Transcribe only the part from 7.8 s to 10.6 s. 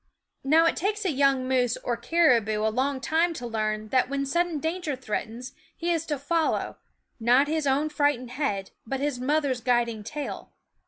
fright ened head, but his mother's guiding tail.